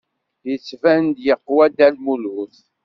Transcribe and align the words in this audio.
Yettban-d 0.49 1.17
yeqwa 1.27 1.65
Dda 1.71 1.87
Lmulud. 1.95 2.53